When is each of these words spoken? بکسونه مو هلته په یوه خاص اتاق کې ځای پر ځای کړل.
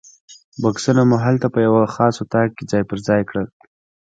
بکسونه 0.61 1.01
مو 1.09 1.17
هلته 1.25 1.47
په 1.53 1.59
یوه 1.67 1.83
خاص 1.95 2.15
اتاق 2.23 2.49
کې 2.57 2.63
ځای 2.71 2.83
پر 2.89 2.97
ځای 3.07 3.21
کړل. 3.29 3.47